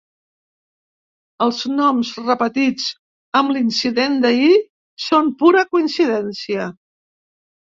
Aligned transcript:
Els 1.45 1.59
noms 1.73 2.13
repetits 2.21 2.87
amb 3.41 3.53
l'incident 3.57 4.17
d'ahir 4.25 4.49
són 5.09 5.31
pura 5.45 5.65
coincidència. 5.77 6.67